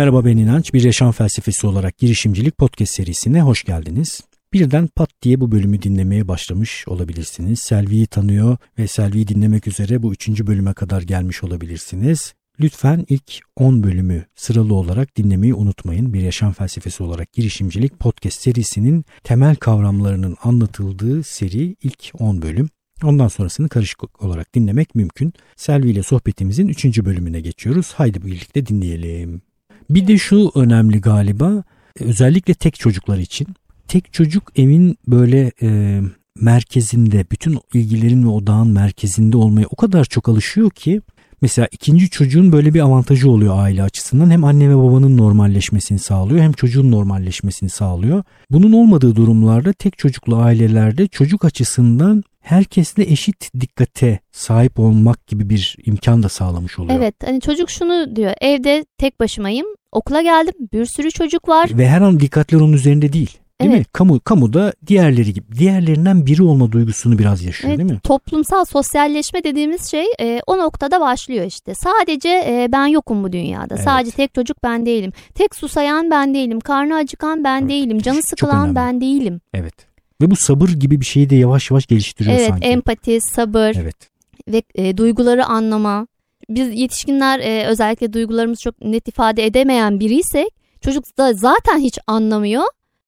[0.00, 0.74] Merhaba ben İnanç.
[0.74, 4.20] Bir yaşam felsefesi olarak girişimcilik podcast serisine hoş geldiniz.
[4.52, 7.60] Birden pat diye bu bölümü dinlemeye başlamış olabilirsiniz.
[7.60, 12.34] Selvi'yi tanıyor ve Selvi'yi dinlemek üzere bu üçüncü bölüme kadar gelmiş olabilirsiniz.
[12.60, 16.12] Lütfen ilk 10 bölümü sıralı olarak dinlemeyi unutmayın.
[16.12, 22.68] Bir yaşam felsefesi olarak girişimcilik podcast serisinin temel kavramlarının anlatıldığı seri ilk 10 bölüm.
[23.02, 25.32] Ondan sonrasını karışık olarak dinlemek mümkün.
[25.56, 27.04] Selvi ile sohbetimizin 3.
[27.04, 27.92] bölümüne geçiyoruz.
[27.96, 29.42] Haydi birlikte dinleyelim.
[29.90, 31.62] Bir de şu önemli galiba
[32.00, 33.46] özellikle tek çocuklar için.
[33.88, 36.00] Tek çocuk evin böyle e,
[36.40, 41.00] merkezinde bütün ilgilerin ve odağın merkezinde olmaya o kadar çok alışıyor ki
[41.42, 44.30] Mesela ikinci çocuğun böyle bir avantajı oluyor aile açısından.
[44.30, 48.22] Hem anne ve babanın normalleşmesini sağlıyor hem çocuğun normalleşmesini sağlıyor.
[48.50, 55.76] Bunun olmadığı durumlarda tek çocuklu ailelerde çocuk açısından herkesle eşit dikkate sahip olmak gibi bir
[55.84, 56.98] imkan da sağlamış oluyor.
[56.98, 61.70] Evet hani çocuk şunu diyor evde tek başımayım okula geldim bir sürü çocuk var.
[61.72, 63.38] Ve her an dikkatler onun üzerinde değil.
[63.60, 63.80] Değil evet.
[63.80, 63.86] mi?
[63.92, 68.00] Kamu kamuda diğerleri gibi diğerlerinden biri olma duygusunu biraz yaşıyor evet, değil mi?
[68.00, 71.74] Toplumsal sosyalleşme dediğimiz şey e, o noktada başlıyor işte.
[71.74, 73.74] Sadece e, ben yokum bu dünyada.
[73.74, 73.84] Evet.
[73.84, 75.12] Sadece tek çocuk ben değilim.
[75.34, 76.60] Tek susayan ben değilim.
[76.60, 77.70] Karnı acıkan ben evet.
[77.70, 77.98] değilim.
[77.98, 79.40] Canı sıkılan ben değilim.
[79.54, 79.89] Evet.
[80.20, 82.66] Ve bu sabır gibi bir şeyi de yavaş yavaş geliştiriyor evet, sanki.
[82.66, 84.10] Evet, empati, sabır evet.
[84.48, 86.06] ve e, duyguları anlama.
[86.48, 90.48] Biz yetişkinler e, özellikle duygularımızı çok net ifade edemeyen biriysek
[90.80, 92.64] çocuk da zaten hiç anlamıyor.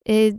[0.09, 0.33] E,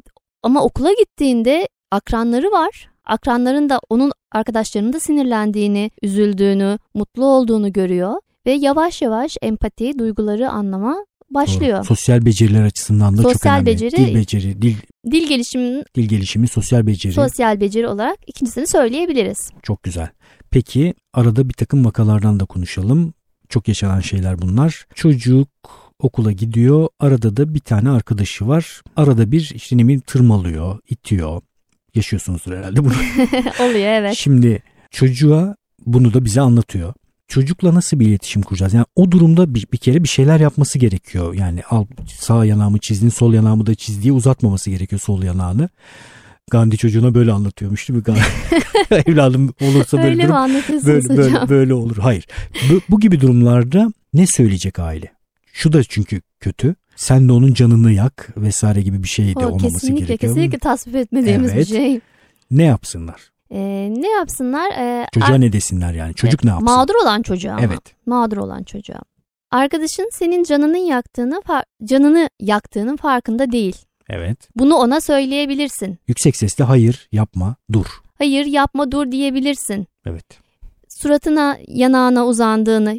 [0.43, 2.89] ama okula gittiğinde akranları var.
[3.05, 8.15] Akranların da onun arkadaşlarının da sinirlendiğini, üzüldüğünü, mutlu olduğunu görüyor
[8.45, 11.78] ve yavaş yavaş empati, duyguları anlama başlıyor.
[11.78, 11.86] Doğru.
[11.86, 13.66] Sosyal beceriler açısından da sosyal çok önemli.
[13.66, 14.76] Beceri, dil beceri, dil
[15.12, 17.14] dil gelişiminin dil gelişimi, sosyal beceri.
[17.14, 19.50] Sosyal beceri olarak ikincisini söyleyebiliriz.
[19.64, 20.09] Çok güzel.
[20.52, 23.14] Peki arada bir takım vakalardan da konuşalım.
[23.50, 24.86] Çok yaşanan şeyler bunlar.
[24.95, 25.50] Çocuk
[26.00, 26.88] okula gidiyor.
[27.00, 28.81] Arada da bir tane arkadaşı var.
[28.95, 31.42] Arada bir işte ne tırmalıyor, itiyor.
[31.95, 32.93] Yaşıyorsunuzdur herhalde bunu.
[33.60, 34.16] Oluyor evet.
[34.16, 35.55] Şimdi çocuğa
[35.86, 36.93] bunu da bize anlatıyor.
[37.28, 38.73] Çocukla nasıl bir iletişim kuracağız?
[38.73, 41.34] Yani o durumda bir, bir kere bir şeyler yapması gerekiyor.
[41.34, 41.86] Yani al
[42.20, 45.70] sağ yanağımı çizdin, sol yanağımı da çiz diye uzatmaması gerekiyor sol yanağını.
[46.52, 48.16] Gandhi çocuğuna böyle anlatıyormuş değil mi?
[49.06, 50.38] Evladım olursa böyle Öyle durum
[50.86, 51.17] böyle, hocam?
[51.17, 51.98] böyle, böyle olur.
[51.98, 52.28] Hayır.
[52.70, 55.11] Bu, bu gibi durumlarda ne söyleyecek aile?
[55.54, 56.76] Şu da çünkü kötü.
[56.95, 60.34] Sen de onun canını yak vesaire gibi bir şey de o, olmaması kesinlikle, gerekiyor.
[60.34, 61.70] Kesinlikle tasvip etmediğimiz evet.
[61.70, 62.00] bir şey.
[62.52, 63.33] Ne yapsınlar?
[63.53, 64.71] Ee, ne yapsınlar?
[64.77, 66.14] Ee, Çocuğa ne desinler yani?
[66.14, 66.65] Çocuk evet, ne yapsın?
[66.65, 67.81] Mağdur olan çocuğa Evet.
[68.05, 69.02] Mağdur olan çocuğa.
[69.52, 71.41] Arkadaşın senin canının yaktığını
[71.83, 73.75] canını yaktığının farkında değil.
[74.09, 74.37] Evet.
[74.55, 75.97] Bunu ona söyleyebilirsin.
[76.08, 77.86] Yüksek sesle hayır yapma dur.
[78.17, 79.87] Hayır yapma dur diyebilirsin.
[80.05, 80.25] Evet.
[80.89, 82.97] Suratına yanağına uzandığını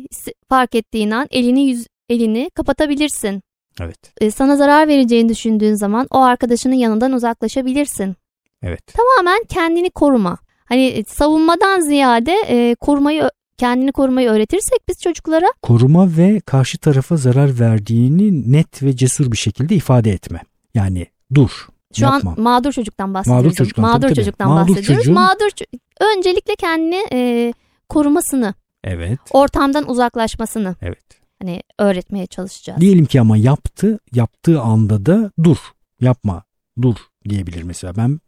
[0.48, 3.42] fark ettiğin an elini yüz, elini kapatabilirsin.
[3.80, 4.12] Evet.
[4.20, 8.16] Ee, sana zarar vereceğini düşündüğün zaman o arkadaşının yanından uzaklaşabilirsin.
[8.62, 8.86] Evet.
[8.86, 10.38] Tamamen kendini koruma.
[10.64, 17.16] Hani e, savunmadan ziyade e, korumayı kendini korumayı öğretirsek biz çocuklara koruma ve karşı tarafa
[17.16, 20.40] zarar verdiğini net ve cesur bir şekilde ifade etme.
[20.74, 21.50] Yani dur.
[21.94, 22.30] Şu yapma.
[22.30, 23.44] an mağdur çocuktan bahsediyoruz.
[23.44, 24.72] Mağdur çocuktan, mağdur tabii, çocuktan tabii.
[24.72, 25.08] bahsediyoruz.
[25.08, 25.74] Mağdur çocuğun...
[26.04, 27.52] Mağdur öncelikle kendini e,
[27.88, 28.54] korumasını,
[28.84, 29.18] evet.
[29.30, 30.74] ortamdan uzaklaşmasını.
[30.82, 31.04] Evet.
[31.42, 32.80] Hani öğretmeye çalışacağız.
[32.80, 35.56] Diyelim ki ama yaptı, yaptığı anda da dur,
[36.00, 36.42] yapma,
[36.82, 36.96] dur
[37.28, 37.94] diyebilir mesela.
[37.96, 38.20] Ben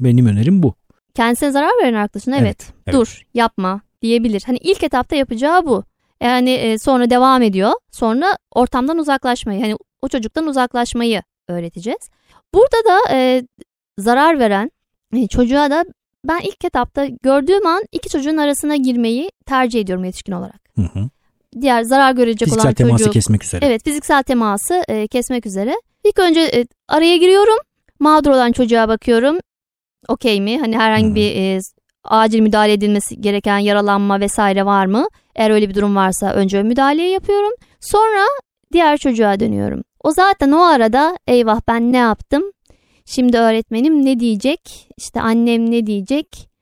[0.00, 0.74] benim önerim bu.
[1.14, 2.94] Kendisine zarar veren arkadaşına evet, evet, evet.
[2.94, 4.42] dur, yapma diyebilir.
[4.46, 5.84] Hani ilk etapta yapacağı bu.
[6.22, 7.72] Yani e, sonra devam ediyor.
[7.90, 12.10] Sonra ortamdan uzaklaşmayı, hani o çocuktan uzaklaşmayı öğreteceğiz.
[12.54, 13.42] Burada da e,
[13.98, 14.70] zarar veren
[15.16, 15.84] e, çocuğa da
[16.24, 20.60] ben ilk etapta gördüğüm an iki çocuğun arasına girmeyi tercih ediyorum yetişkin olarak.
[20.76, 21.08] Hı hı.
[21.60, 23.12] Diğer zarar görecek fiziksel olan teması çocuk.
[23.12, 23.66] kesmek üzere.
[23.66, 25.74] Evet fiziksel teması e, kesmek üzere.
[26.04, 27.58] İlk önce e, araya giriyorum.
[27.98, 29.38] Mağdur olan çocuğa bakıyorum.
[30.08, 30.58] Okey mi?
[30.60, 31.14] Hani herhangi hı.
[31.14, 31.58] bir e,
[32.04, 35.06] acil müdahale edilmesi gereken yaralanma vesaire var mı?
[35.36, 37.52] Eğer öyle bir durum varsa önce müdahaleyi yapıyorum.
[37.80, 38.24] Sonra
[38.72, 39.82] diğer çocuğa dönüyorum.
[40.04, 42.42] O zaten o arada eyvah ben ne yaptım?
[43.04, 44.88] Şimdi öğretmenim ne diyecek?
[44.98, 46.52] İşte annem ne diyecek?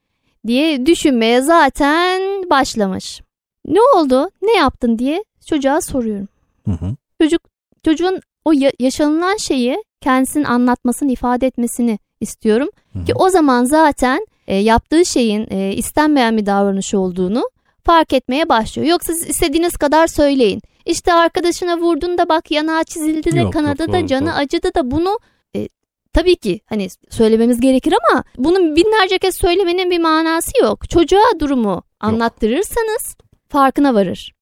[0.46, 3.20] diye düşünmeye zaten başlamış.
[3.66, 4.30] Ne oldu?
[4.42, 6.28] Ne yaptın diye çocuğa soruyorum.
[6.64, 6.96] Hı hı.
[7.20, 7.42] Çocuk
[7.84, 12.68] çocuğun o yaşanılan şeyi kendisinin anlatmasını, ifade etmesini istiyorum.
[12.92, 13.04] Hı hı.
[13.04, 17.50] Ki o zaman zaten e, yaptığı şeyin e, istenmeyen bir davranış olduğunu
[17.84, 18.88] fark etmeye başlıyor.
[18.88, 20.62] Yoksa siz istediğiniz kadar söyleyin.
[20.86, 24.34] İşte arkadaşına vurdun da bak yanağı çizildi de yok, kanadı yok, da canı doğru.
[24.34, 25.18] acıdı da bunu
[25.56, 25.68] e,
[26.12, 30.90] tabii ki hani söylememiz gerekir ama bunu binlerce kez söylemenin bir manası yok.
[30.90, 33.16] Çocuğa durumu anlattırırsanız
[33.48, 34.34] farkına varır.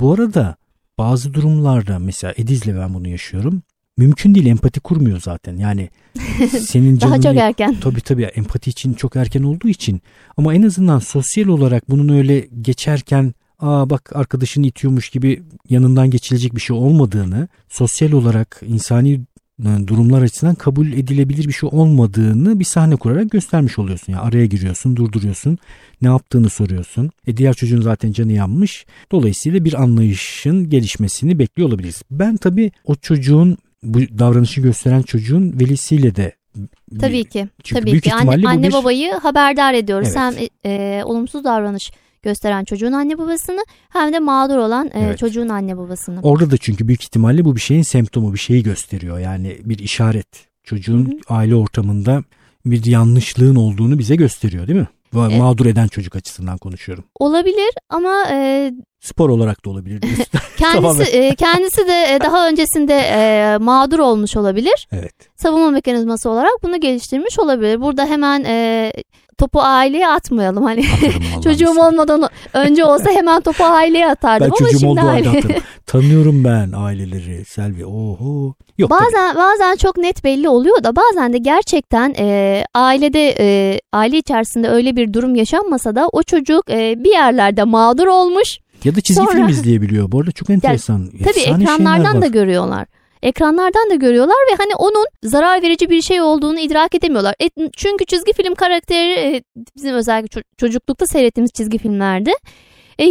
[0.00, 0.56] Bu arada
[0.98, 3.62] bazı durumlarda mesela Ediz'le ben bunu yaşıyorum.
[4.00, 5.56] Mümkün değil empati kurmuyor zaten.
[5.56, 5.90] Yani
[6.60, 7.76] senin canın Daha çok erken.
[7.80, 10.00] Tabii tabii empati için çok erken olduğu için
[10.36, 16.54] ama en azından sosyal olarak bunun öyle geçerken aa bak arkadaşını itiyormuş gibi yanından geçilecek
[16.54, 19.20] bir şey olmadığını, sosyal olarak insani
[19.64, 24.12] e, durumlar açısından kabul edilebilir bir şey olmadığını bir sahne kurarak göstermiş oluyorsun.
[24.12, 25.58] Yani araya giriyorsun, durduruyorsun,
[26.02, 27.10] ne yaptığını soruyorsun.
[27.26, 28.86] E diğer çocuğun zaten canı yanmış.
[29.12, 32.02] Dolayısıyla bir anlayışın gelişmesini bekliyor olabiliriz.
[32.10, 36.32] Ben tabii o çocuğun bu davranışı gösteren çocuğun velisiyle de
[37.00, 37.48] Tabii ki.
[37.64, 38.14] Çünkü tabii büyük ki.
[38.14, 40.08] Anne, anne bir- babayı haberdar ediyoruz.
[40.08, 40.16] Evet.
[40.64, 41.90] Hem e, olumsuz davranış
[42.22, 45.18] gösteren çocuğun anne babasını hem de mağdur olan e, Evet.
[45.18, 46.20] çocuğun anne babasını.
[46.22, 49.18] Orada da çünkü büyük ihtimalle bu bir şeyin semptomu, bir şeyi gösteriyor.
[49.18, 50.26] Yani bir işaret.
[50.64, 51.18] Çocuğun Hı hı.
[51.28, 52.24] aile ortamında
[52.66, 54.88] bir yanlışlığın olduğunu bize gösteriyor değil mi?
[55.14, 55.38] Va- Evet.
[55.40, 57.04] Mağdur eden çocuk açısından konuşuyorum.
[57.18, 60.00] Olabilir ama e, Spor olarak da olabilir.
[60.56, 64.88] kendisi e, kendisi de e, daha öncesinde e, mağdur olmuş olabilir.
[64.92, 65.14] evet.
[65.36, 67.80] Savunma mekanizması olarak bunu geliştirmiş olabilir.
[67.80, 68.92] Burada hemen e,
[69.40, 70.64] topu aileye atmayalım.
[70.64, 70.84] Hani
[71.44, 75.42] çocuğum olmadan önce olsa hemen topu aileye atardım Ben ama çocuğum şimdi aile.
[75.86, 77.44] Tanıyorum ben aileleri.
[77.44, 77.86] Selvi.
[77.86, 78.54] Oho.
[78.78, 79.00] Yok tabii.
[79.00, 84.68] Bazen bazen çok net belli oluyor da bazen de gerçekten e, ailede e, aile içerisinde
[84.68, 88.58] öyle bir durum yaşanmasa da o çocuk e, bir yerlerde mağdur olmuş.
[88.84, 90.12] Ya da çizgi Sonra- film izleyebiliyor.
[90.12, 91.10] Bu arada çok enteresan.
[91.24, 92.86] Tabii Efsane ekranlardan da görüyorlar.
[93.22, 97.34] Ekranlardan da görüyorlar ve hani onun zarar verici bir şey olduğunu idrak edemiyorlar.
[97.42, 99.42] E, çünkü çizgi film karakteri e,
[99.76, 102.32] bizim özellikle ço- çocuklukta seyrettiğimiz çizgi filmlerde
[103.00, 103.04] e,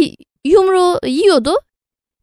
[0.44, 1.54] yumruğu yiyordu,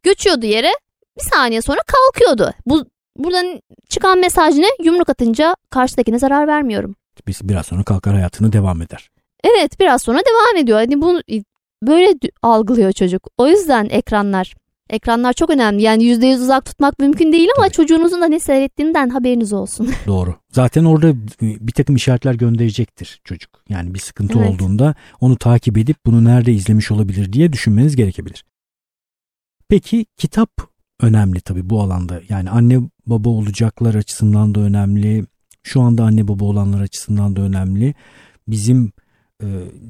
[0.02, 0.70] göçüyordu yere.
[1.18, 2.54] Bir saniye sonra kalkıyordu.
[2.66, 2.84] Bu
[3.16, 4.66] buradan çıkan mesaj ne?
[4.82, 6.96] Yumruk atınca karşıdakine zarar vermiyorum.
[7.26, 9.10] Biz biraz sonra kalkar hayatına devam eder.
[9.44, 10.78] Evet biraz sonra devam ediyor.
[10.78, 11.22] Hani bunu
[11.82, 12.12] böyle
[12.42, 13.28] algılıyor çocuk.
[13.38, 14.54] O yüzden ekranlar
[14.90, 15.82] ekranlar çok önemli.
[15.82, 17.74] Yani %100 uzak tutmak mümkün değil ama Tabii.
[17.76, 19.90] çocuğunuzun da ne seyrettiğinden haberiniz olsun.
[20.06, 20.34] Doğru.
[20.52, 23.50] Zaten orada bir takım işaretler gönderecektir çocuk.
[23.68, 24.50] Yani bir sıkıntı Evet.
[24.50, 28.44] olduğunda onu takip edip bunu nerede izlemiş olabilir diye düşünmeniz gerekebilir.
[29.68, 30.50] Peki kitap
[31.00, 32.20] önemli tabii bu alanda.
[32.28, 35.24] Yani anne baba olacaklar açısından da önemli.
[35.62, 37.94] Şu anda anne baba olanlar açısından da önemli.
[38.48, 38.92] Bizim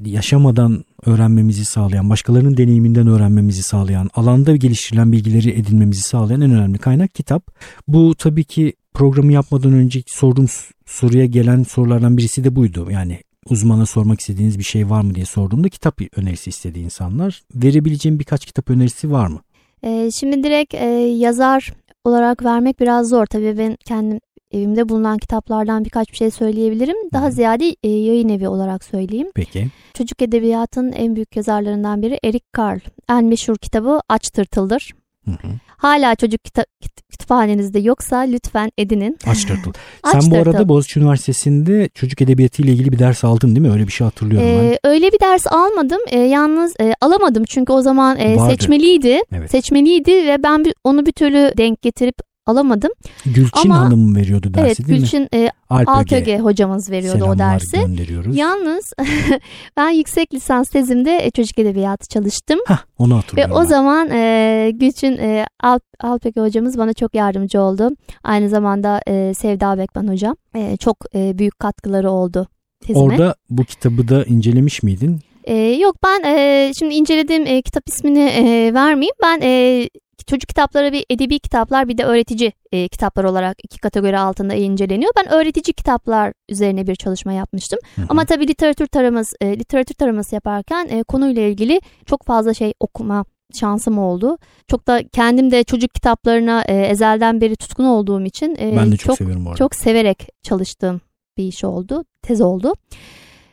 [0.05, 7.15] yaşamadan öğrenmemizi sağlayan, başkalarının deneyiminden öğrenmemizi sağlayan, alanda geliştirilen bilgileri edinmemizi sağlayan en önemli kaynak
[7.15, 7.47] kitap.
[7.87, 10.45] Bu tabii ki programı yapmadan önceki sorduğum
[10.85, 12.87] soruya gelen sorulardan birisi de buydu.
[12.91, 13.19] Yani
[13.49, 17.41] uzmana sormak istediğiniz bir şey var mı diye sorduğumda kitap önerisi istedi insanlar.
[17.55, 19.39] Verebileceğim birkaç kitap önerisi var mı?
[19.83, 20.85] Ee, şimdi direkt e,
[21.17, 21.73] yazar
[22.03, 23.25] olarak vermek biraz zor.
[23.25, 24.19] Tabii ben kendim
[24.51, 26.95] evimde bulunan kitaplardan birkaç bir şey söyleyebilirim.
[27.13, 29.27] Daha ziyade e, yayın evi olarak söyleyeyim.
[29.35, 29.67] Peki.
[29.93, 32.81] Çocuk edebiyatının en büyük yazarlarından biri Eric Carle.
[33.09, 34.91] En meşhur kitabı Aç Tırtıldır.
[35.25, 35.47] Hı hı.
[35.67, 39.17] Hala çocuk kita- kit- kütüphanenizde yoksa lütfen edinin.
[39.27, 39.71] Aç Tırtıl.
[40.03, 40.49] Aç Sen bu Tırtıl.
[40.49, 43.71] arada Boğaziçi Üniversitesi'nde çocuk edebiyatı ile ilgili bir ders aldın değil mi?
[43.71, 44.63] Öyle bir şey hatırlıyorum ben.
[44.65, 45.99] Ee, öyle bir ders almadım.
[46.07, 48.51] Ee, yalnız e, alamadım çünkü o zaman e, Vardı.
[48.51, 49.19] seçmeliydi.
[49.33, 49.51] Evet.
[49.51, 52.15] Seçmeliydi ve ben onu bir türlü denk getirip
[52.49, 52.91] alamadım.
[53.25, 54.97] Gülçin ama- Hanım veriyordu dersi evet değil mi?
[54.99, 55.91] Gülçin e, Alp Öge.
[55.91, 57.77] Altöge hocamız veriyordu Selamlar o dersi.
[57.77, 58.37] gönderiyoruz.
[58.37, 58.93] Yalnız
[59.77, 62.59] ben yüksek lisans tezimde e, çocuk edebiyatı çalıştım.
[62.67, 63.55] Hah, onu Ve hatırlıyorum.
[63.55, 63.65] o ben.
[63.65, 67.89] zaman e, Gülçin e, Alp, Alpege hocamız bana çok yardımcı oldu.
[68.23, 70.35] Aynı zamanda e, Sevda Bekman hocam.
[70.55, 72.47] E, çok e, büyük katkıları oldu
[72.81, 73.05] tezime.
[73.05, 75.19] Orada bu kitabı da incelemiş miydin?
[75.43, 79.15] E, yok ben e, şimdi incelediğim e, kitap ismini e, vermeyeyim.
[79.23, 79.89] Ben e,
[80.27, 85.11] çocuk kitapları bir edebi kitaplar bir de öğretici e, kitaplar olarak iki kategori altında inceleniyor.
[85.17, 87.79] Ben öğretici kitaplar üzerine bir çalışma yapmıştım.
[87.95, 88.05] Hı hı.
[88.09, 93.25] Ama tabii literatür taraması e, literatür taraması yaparken e, konuyla ilgili çok fazla şey okuma
[93.53, 94.37] şansım oldu.
[94.67, 98.97] Çok da kendim de çocuk kitaplarına e, ezelden beri tutkun olduğum için e, ben de
[98.97, 99.57] çok, çok seviyorum bu arada.
[99.57, 101.01] çok severek çalıştığım
[101.37, 102.05] bir iş oldu.
[102.21, 102.73] Tez oldu.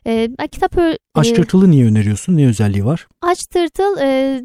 [0.06, 2.36] E, kitap ö- Aç e, Tırtıl'ı niye öneriyorsun?
[2.36, 3.06] Ne özelliği var?
[3.22, 4.40] Aç Tırtıl e,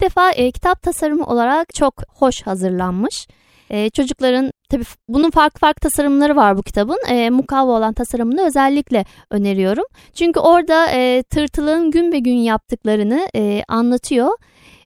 [0.00, 3.26] bir defa e, kitap tasarımı olarak çok hoş hazırlanmış.
[3.70, 6.98] E, çocukların tabii bunun farklı farklı tasarımları var bu kitabın.
[7.08, 9.84] E, mukavva olan tasarımını özellikle öneriyorum.
[10.14, 14.30] Çünkü orada e, tırtılın gün be gün yaptıklarını e, anlatıyor.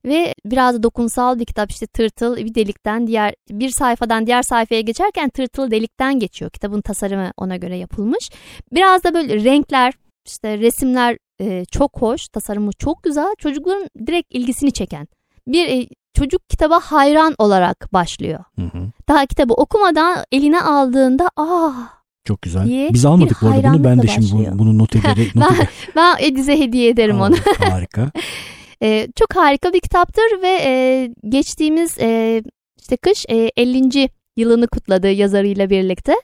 [0.07, 4.81] Ve biraz da dokunsal bir kitap işte tırtıl bir delikten diğer bir sayfadan diğer sayfaya
[4.81, 6.51] geçerken tırtıl delikten geçiyor.
[6.51, 8.31] Kitabın tasarımı ona göre yapılmış.
[8.73, 9.95] Biraz da böyle renkler
[10.27, 13.35] işte resimler e, çok hoş, tasarımı çok güzel.
[13.39, 15.09] Çocukların direkt ilgisini çeken
[15.47, 18.45] bir e, çocuk kitaba hayran olarak başlıyor.
[18.59, 18.91] Hı hı.
[19.09, 21.89] Daha kitabı okumadan eline aldığında ah
[22.25, 22.67] Çok güzel.
[22.67, 23.85] diye Biz almadık bu arada bunu.
[23.85, 24.59] Ben de şimdi başlıyor.
[24.59, 27.37] bunu not ederek not ben, ben Ediz'e hediye ederim Aa, onu.
[27.71, 28.11] Harika.
[28.83, 32.43] E, çok harika bir kitaptır ve e, geçtiğimiz e,
[32.81, 34.09] işte kış e, 50.
[34.37, 36.15] yılını kutladı yazarıyla birlikte.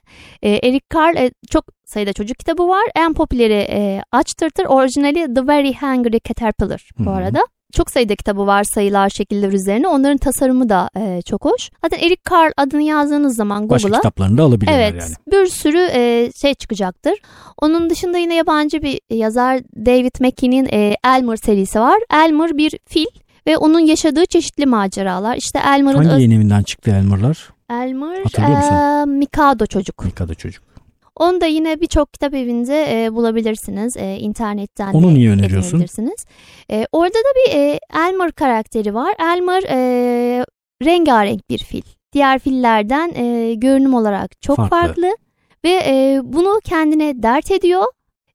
[0.42, 2.84] E, Eric Carle e, çok sayıda çocuk kitabı var.
[2.96, 7.14] En popüleri e, Aç Tırtır, orijinali The Very Hungry Caterpillar bu Hı hı.
[7.14, 7.40] arada.
[7.74, 9.88] Çok sayıda kitabı var sayılar, şekiller üzerine.
[9.88, 11.70] Onların tasarımı da e, çok hoş.
[11.84, 15.12] Zaten Eric Carle adını yazdığınız zaman Başka Google'a kitaplarını da alabilirler Evet, yani.
[15.44, 17.14] bir sürü e, şey çıkacaktır.
[17.62, 21.98] Onun dışında yine yabancı bir yazar David Mackey'nin e, Elmer serisi var.
[22.14, 23.06] Elmer bir fil
[23.46, 25.36] ve onun yaşadığı çeşitli maceralar.
[25.36, 27.48] İşte Elmer'ın Hangi öz- yayın evinden çıktı Elmer'lar?
[27.70, 30.04] Elmer e, Mikado çocuk.
[30.04, 30.64] Mika'da çocuk.
[31.16, 33.96] Onu da yine birçok kitap evinde e, bulabilirsiniz.
[33.96, 35.84] E, internetten Onu niye öneriyorsun?
[36.70, 39.14] E, orada da bir e, Elmer karakteri var.
[39.18, 40.44] Elmer e,
[40.84, 41.82] rengarenk bir fil.
[42.12, 44.76] Diğer fillerden e, görünüm olarak çok Farklı.
[44.76, 45.16] farklı.
[45.64, 47.84] Ve e, bunu kendine dert ediyor.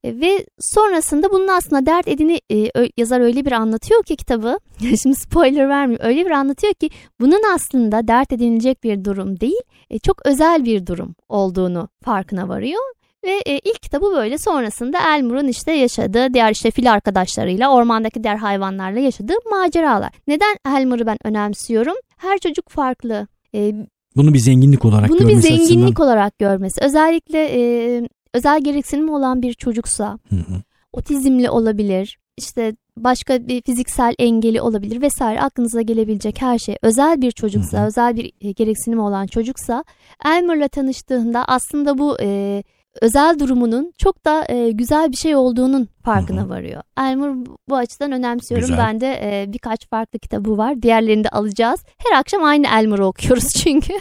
[0.05, 4.59] E, ve sonrasında bunun aslında dert edini e, yazar öyle bir anlatıyor ki kitabı.
[4.79, 5.99] Şimdi spoiler vermiyor.
[6.03, 6.89] Öyle bir anlatıyor ki
[7.21, 12.81] bunun aslında dert edinilecek bir durum değil e, çok özel bir durum olduğunu farkına varıyor.
[13.25, 18.35] Ve e, ilk kitabı böyle sonrasında Elmer'ın işte yaşadığı diğer işte fil arkadaşlarıyla ormandaki diğer
[18.35, 20.09] hayvanlarla yaşadığı maceralar.
[20.27, 21.95] Neden Elmer'ı ben önemsiyorum?
[22.17, 23.27] Her çocuk farklı.
[23.55, 23.73] E,
[24.15, 26.07] Bunu bir zenginlik olarak bunu bir görmesi zenginlik açısından.
[26.07, 26.81] olarak görmesi.
[26.83, 28.01] Özellikle e,
[28.35, 30.61] özel gereksinimi olan bir çocuksa Hı hı.
[30.93, 32.17] otizmli olabilir.
[32.37, 37.85] işte başka bir fiziksel engeli olabilir vesaire aklınıza gelebilecek her şey özel bir çocuksa Hı
[37.87, 39.83] özel bir e, gereksinimi olan çocuksa
[40.25, 42.63] Elmer'la tanıştığında aslında bu e,
[43.01, 46.49] özel durumunun çok da e, güzel bir şey olduğunun farkına Hı hı.
[46.49, 46.81] varıyor.
[46.99, 48.67] Elmer bu- bu açıdan önemsiyorum.
[48.67, 48.77] Güzel.
[48.87, 50.81] Ben de e, birkaç farklı kitabı var.
[50.81, 51.83] Diğerlerini de alacağız.
[51.97, 53.93] Her akşam aynı Elmer'ı okuyoruz çünkü.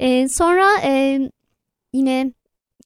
[0.00, 1.20] E, sonra e,
[1.92, 2.32] yine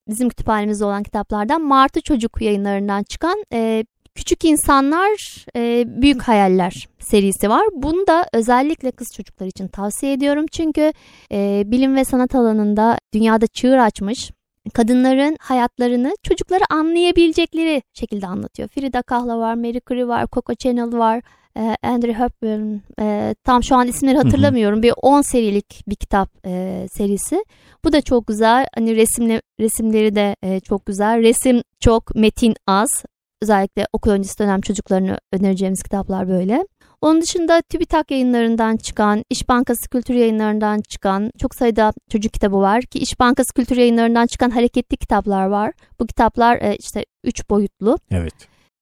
[0.09, 3.85] bizim kütüphanemizde olan kitaplardan Martı Çocuk yayınlarından çıkan e,
[4.15, 7.67] Küçük İnsanlar e, Büyük Hayaller serisi var.
[7.73, 10.47] Bunu da özellikle kız çocuklar için tavsiye ediyorum.
[10.53, 10.93] Çünkü
[11.33, 14.31] e, bilim ve sanat alanında dünyada çığır açmış
[14.75, 18.69] kadınların hayatlarını çocukları anlayabilecekleri şekilde anlatıyor.
[18.69, 21.23] Frida Kahlo var, Marie Curie var, Coco Chanel var,
[21.57, 24.83] e, Andrew Hepburn, e, tam şu an isimleri hatırlamıyorum.
[24.83, 27.45] Bir 10 serilik bir kitap e, serisi.
[27.85, 28.67] Bu da çok güzel.
[28.75, 31.23] Hani resimle resimleri de e, çok güzel.
[31.23, 33.05] Resim çok, metin az.
[33.43, 36.67] Özellikle okul öncesi dönem çocuklarını önereceğimiz kitaplar böyle.
[37.01, 42.83] Onun dışında TÜBİTAK yayınlarından çıkan, İş Bankası Kültür yayınlarından çıkan çok sayıda çocuk kitabı var
[42.83, 45.73] ki İş Bankası Kültür yayınlarından çıkan hareketli kitaplar var.
[46.01, 47.99] Bu kitaplar işte üç boyutlu.
[48.11, 48.35] Evet.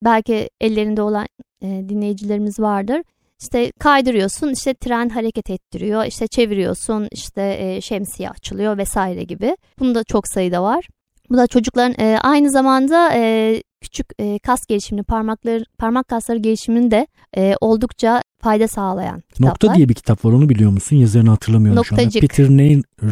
[0.04, 1.26] Belki ellerinde olan
[1.62, 3.02] e, dinleyicilerimiz vardır.
[3.40, 9.56] İşte kaydırıyorsun, işte tren hareket ettiriyor, işte çeviriyorsun, işte e, şemsiye açılıyor vesaire gibi.
[9.78, 10.88] Bunda çok sayıda var.
[11.30, 16.90] Bu da çocukların e, aynı zamanda e, küçük e, kas gelişimini, parmakları, parmak kasları gelişimini
[16.90, 19.48] de e, oldukça fayda sağlayan kitaplar.
[19.50, 20.96] Nokta diye bir kitap var onu biliyor musun?
[20.96, 22.02] Yazarını hatırlamıyorum şu anda.
[22.02, 22.30] Noktacık.
[22.30, 22.48] Peter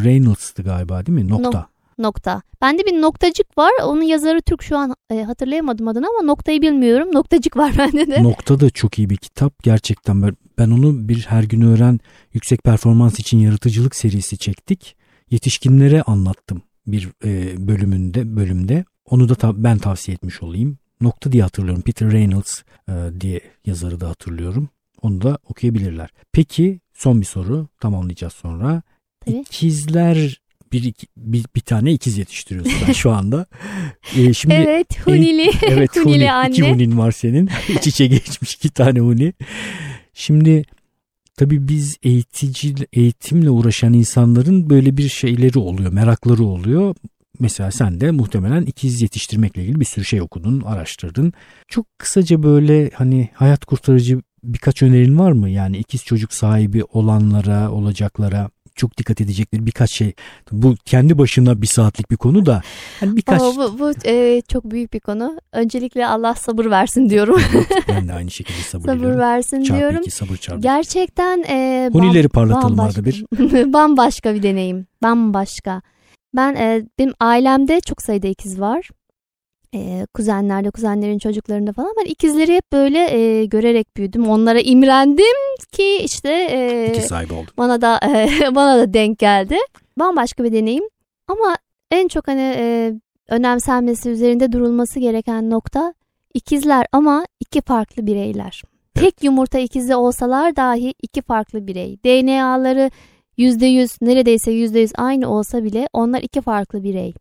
[0.03, 1.29] Reynolds'tı galiba değil mi?
[1.29, 1.59] Nokta.
[1.59, 2.41] Nok- Nokta.
[2.61, 3.71] Bende bir noktacık var.
[3.83, 7.09] Onun yazarı Türk şu an e, hatırlayamadım adını ama noktayı bilmiyorum.
[7.13, 8.23] Noktacık var bende de.
[8.23, 9.63] Nokta da çok iyi bir kitap.
[9.63, 11.99] Gerçekten ben, ben onu bir her gün öğren
[12.33, 14.95] yüksek performans için yaratıcılık serisi çektik.
[15.29, 18.85] Yetişkinlere anlattım bir e, bölümünde bölümde.
[19.05, 20.77] Onu da ta- ben tavsiye etmiş olayım.
[21.01, 21.81] Nokta diye hatırlıyorum.
[21.81, 24.69] Peter Reynolds e, diye yazarı da hatırlıyorum.
[25.01, 26.09] Onu da okuyabilirler.
[26.31, 28.81] Peki son bir soru tamamlayacağız sonra.
[29.25, 29.35] Tabii.
[29.37, 30.41] İkizler
[30.73, 33.45] bir, iki- bir, bir tane ikiz yetiştiriyorsun sen şu anda.
[34.17, 35.51] E, şimdi evet, Hunili.
[35.67, 36.31] Evet Hunili huni.
[36.31, 36.49] anne.
[36.49, 37.49] İki hunin var senin.
[37.69, 39.33] İç içe geçmiş iki tane huni.
[40.13, 40.63] Şimdi
[41.37, 46.95] tabii biz eğitici, eğitimle uğraşan insanların böyle bir şeyleri oluyor, merakları oluyor.
[47.39, 51.33] Mesela sen de muhtemelen ikiz yetiştirmekle ilgili bir sürü şey okudun, araştırdın.
[51.67, 55.49] Çok kısaca böyle hani hayat kurtarıcı birkaç önerin var mı?
[55.49, 60.13] Yani ikiz çocuk sahibi olanlara, olacaklara çok dikkat edecekleri birkaç şey.
[60.51, 62.61] Bu kendi başına bir saatlik bir konu da
[62.99, 65.37] hani birkaç Oo, bu bu e, çok büyük bir konu.
[65.51, 67.41] Öncelikle Allah sabır versin diyorum.
[67.87, 69.19] ben de aynı şekilde sabır, sabır diliyorum.
[69.19, 70.01] versin Çarpı diyorum.
[70.01, 70.61] iki sabır çarpı.
[70.61, 73.25] Gerçekten e, Hunileri bam- parlatalım bambaşka- bir.
[73.73, 74.87] bambaşka bir deneyim.
[75.03, 75.81] Bambaşka.
[76.35, 78.89] Ben e, benim ailemde çok sayıda ikiz var.
[79.75, 81.93] E, kuzenlerde, kuzenlerin çocuklarında falan.
[81.99, 84.29] Ben ikizleri hep böyle e, görerek büyüdüm.
[84.29, 87.53] Onlara imrendim ki işte e, İki sahibi oldum.
[87.57, 87.99] bana da
[88.55, 89.57] bana da denk geldi.
[89.99, 90.83] Bambaşka bir deneyim.
[91.27, 91.55] Ama
[91.91, 92.93] en çok hani e,
[93.29, 95.93] önemsenmesi, üzerinde durulması gereken nokta
[96.33, 98.61] ikizler ama iki farklı bireyler.
[98.93, 101.97] Tek yumurta ikizi olsalar dahi iki farklı birey.
[102.05, 102.91] DNA'ları
[103.37, 107.13] %100 neredeyse %100 aynı olsa bile onlar iki farklı birey.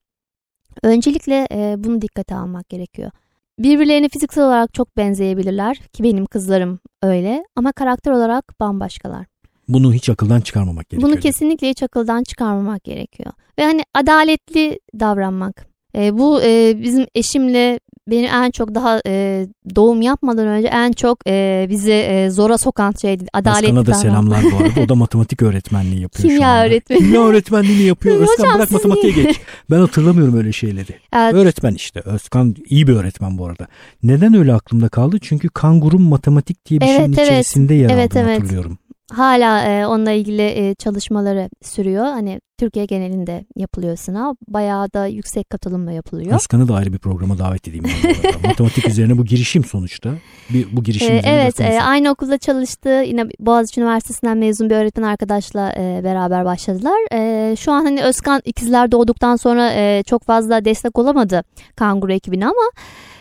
[0.82, 3.10] Öncelikle e, bunu dikkate almak gerekiyor.
[3.58, 9.26] birbirlerine fiziksel olarak çok benzeyebilirler ki benim kızlarım öyle ama karakter olarak bambaşkalar.
[9.68, 11.12] Bunu hiç akıldan çıkarmamak gerekiyor.
[11.12, 13.32] Bunu kesinlikle hiç akıldan çıkarmamak gerekiyor.
[13.58, 15.66] Ve hani adaletli davranmak.
[15.94, 17.80] E, bu e, bizim eşimle
[18.10, 22.92] beni en çok daha e, doğum yapmadan önce en çok e, bizi e, zora sokan
[23.00, 23.24] şeydi.
[23.32, 24.80] Adaletli Özkan'a da selamlar bu arada.
[24.84, 26.66] O da matematik öğretmenliği yapıyor şu Kimya anda.
[26.66, 26.98] öğretmeni.
[26.98, 28.14] Kimya öğretmenliğini yapıyor.
[28.14, 29.36] Hocam Özkan bırak siz matematiğe niye- geç.
[29.70, 30.92] Ben hatırlamıyorum öyle şeyleri.
[31.16, 32.00] Evet, Öğretmen işte.
[32.00, 33.66] Özkan iyi bir öğretmen bu arada.
[34.02, 35.18] Neden öyle aklımda kaldı?
[35.22, 37.24] Çünkü kangurun matematik diye bir Evet, şeyin evet.
[37.26, 38.40] içerisinde yer Evet, aldığını evet.
[38.42, 38.78] hatırlıyorum.
[39.10, 42.04] Hala e, onunla ilgili e, çalışmaları sürüyor.
[42.04, 44.34] Hani Türkiye genelinde yapılıyor sınav.
[44.48, 46.34] Bayağı da yüksek katılımla yapılıyor.
[46.34, 47.84] Özkan'ı da ayrı bir programa davet edeyim.
[48.44, 50.10] Matematik üzerine bu girişim sonuçta.
[50.50, 52.88] Bir, bu girişim Ee, evet, e, aynı okulda çalıştı.
[53.06, 57.12] Yine Boğaziçi Üniversitesi'nden mezun bir öğretmen arkadaşla e, beraber başladılar.
[57.12, 61.44] E, şu an hani Özkan ikizler doğduktan sonra e, çok fazla destek olamadı
[61.76, 62.70] kanguru ekibine ama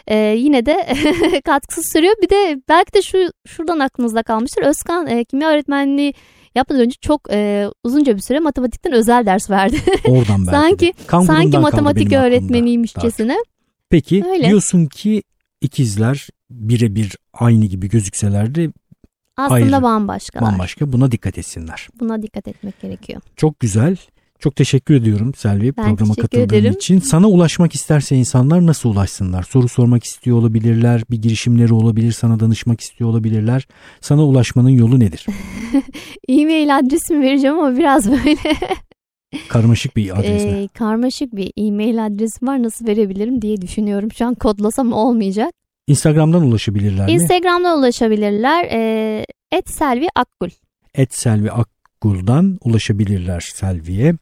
[0.10, 0.88] e, yine de
[1.46, 2.14] katkısı sürüyor.
[2.22, 4.62] Bir de belki de şu şuradan aklınızda kalmıştır.
[4.64, 6.14] Özkan e, kimya öğretmenliği
[6.56, 9.78] yapmadan önce çok e, uzunca bir süre matematikten özel ders verdi.
[10.08, 10.94] Oradan belki sanki de.
[11.08, 13.38] Kangurundan sanki matematik öğretmeniymişçesine.
[13.90, 14.48] Peki Öyle.
[14.48, 15.24] diyorsun ki
[15.62, 18.72] ikizler birebir aynı gibi gözükseler de
[19.38, 20.52] Aslında Ayrı, bambaşkalar.
[20.52, 20.94] bambaşka.
[20.94, 21.88] Buna dikkat etsinler.
[22.00, 23.22] Buna dikkat etmek gerekiyor.
[23.36, 23.98] Çok güzel.
[24.40, 26.74] Çok teşekkür ediyorum Selvi Ben programa katıldığın ederim.
[26.74, 27.00] için.
[27.00, 29.44] Sana ulaşmak isterse insanlar nasıl ulaşsınlar?
[29.44, 33.68] Soru sormak istiyor olabilirler, bir girişimleri olabilir, sana danışmak istiyor olabilirler.
[34.02, 35.26] Sana ulaşmanın yolu nedir?
[36.28, 38.36] E-mail adresimi vereceğim ama biraz böyle
[39.50, 40.52] Karmaşık bir adres mi?
[40.54, 42.64] e, karmaşık bir e-mail adresim var.
[42.64, 44.12] Nasıl verebilirim diye düşünüyorum.
[44.12, 45.50] Şu an kodlasam olmayacak.
[45.88, 47.12] Instagram'dan ulaşabilirler mi?
[47.12, 48.64] Instagram'dan ulaşabilirler.
[48.72, 50.50] E, et Selvi Akgül.
[50.96, 54.14] Et Selvi Akgul'dan ulaşabilirler Selvi'ye.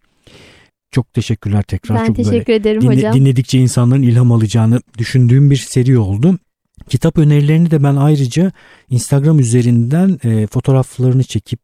[0.92, 1.98] Çok teşekkürler tekrar.
[2.00, 3.14] Ben Çok böyle teşekkür ederim Dinle- hocam.
[3.14, 6.38] dinledikçe insanların ilham alacağını düşündüğüm bir seri oldu.
[6.90, 8.52] Kitap önerilerini de ben ayrıca
[8.90, 11.60] Instagram üzerinden e, fotoğraflarını çekip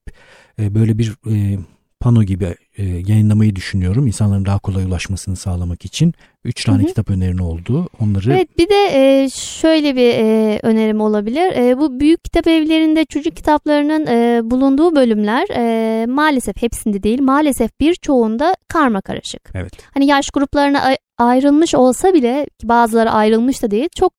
[0.59, 1.59] e, böyle bir e,
[1.99, 4.07] pano gibi e, yayınlamayı düşünüyorum.
[4.07, 6.13] İnsanların daha kolay ulaşmasını sağlamak için.
[6.43, 6.87] Üç tane Hı hı.
[6.87, 7.87] kitap önerin oldu.
[8.01, 8.89] Onları Evet bir de
[9.23, 11.51] e, şöyle bir e, önerim olabilir.
[11.55, 17.79] E, bu büyük kitap evlerinde çocuk kitaplarının e, bulunduğu bölümler e, maalesef hepsinde değil maalesef
[17.79, 19.51] birçoğunda karma karışık.
[19.55, 24.13] evet Hani yaş gruplarına ay- ayrılmış olsa bile bazıları ayrılmış da değil çok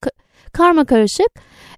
[0.53, 1.29] karma karışık.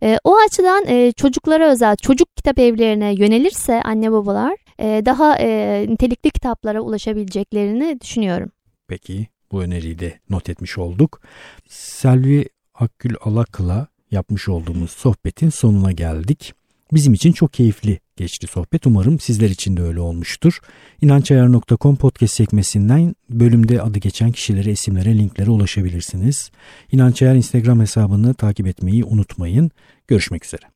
[0.02, 6.30] E, o açıdan e, çocuklara özel çocuk kitap evlerine yönelirse anne babalar daha e, nitelikli
[6.30, 8.50] kitaplara ulaşabileceklerini düşünüyorum.
[8.88, 11.20] peki bu öneriyi de not etmiş olduk.
[11.68, 16.54] Selvi Akgül Alak'la yapmış olduğumuz sohbetin sonuna geldik.
[16.92, 18.86] Bizim için çok keyifli geçti sohbet.
[18.86, 20.60] Umarım sizler için de öyle olmuştur.
[21.02, 26.50] İnançayar.com podcast sekmesinden bölümde adı geçen kişilere, isimlere, linklere ulaşabilirsiniz.
[26.92, 29.70] İnançayar Instagram hesabını takip etmeyi unutmayın.
[30.08, 30.75] Görüşmek üzere.